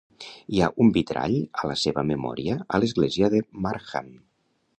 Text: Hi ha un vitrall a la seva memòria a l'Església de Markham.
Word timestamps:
Hi 0.53 0.61
ha 0.61 0.69
un 0.85 0.87
vitrall 0.95 1.35
a 1.63 1.69
la 1.73 1.75
seva 1.81 2.05
memòria 2.13 2.57
a 2.65 2.81
l'Església 2.83 3.31
de 3.37 3.43
Markham. 3.69 4.11